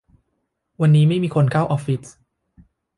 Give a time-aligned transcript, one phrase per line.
[0.81, 2.03] วันนี้ไม่มีคนเข้าออฟฟิศ